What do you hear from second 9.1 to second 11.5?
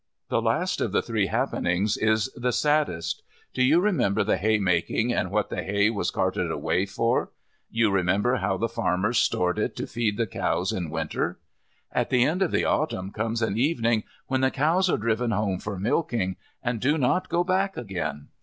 stored it to feed the cows in winter.